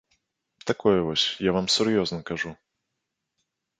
Такое 0.69 0.99
вось, 1.07 1.25
я 1.49 1.55
вам 1.57 1.69
сур'ёзна 1.75 2.19
кажу. 2.31 2.55